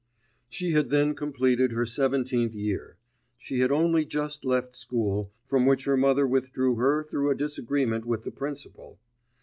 She 0.49 0.71
had 0.71 0.89
then 0.89 1.13
completed 1.13 1.73
her 1.73 1.85
seventeenth 1.85 2.55
year; 2.55 2.97
she 3.37 3.59
had 3.59 3.71
only 3.71 4.03
just 4.03 4.43
left 4.43 4.73
school, 4.75 5.31
from 5.45 5.67
which 5.67 5.83
her 5.85 5.95
mother 5.95 6.25
withdrew 6.25 6.77
her 6.77 7.03
through 7.03 7.29
a 7.29 7.35
disagreement 7.35 8.05
with 8.05 8.23
the 8.23 8.31
principal. 8.31 8.97